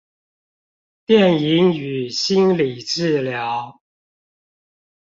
[1.05, 3.79] 電影與心理治療